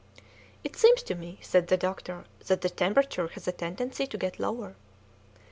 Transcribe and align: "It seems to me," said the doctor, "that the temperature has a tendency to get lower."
"It 0.63 0.75
seems 0.75 1.03
to 1.03 1.13
me," 1.13 1.37
said 1.43 1.67
the 1.67 1.77
doctor, 1.77 2.23
"that 2.47 2.61
the 2.61 2.71
temperature 2.71 3.27
has 3.27 3.47
a 3.47 3.51
tendency 3.51 4.07
to 4.07 4.17
get 4.17 4.39
lower." 4.39 4.73